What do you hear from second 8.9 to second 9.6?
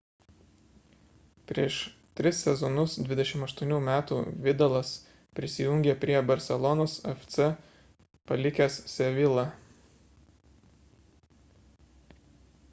sevilla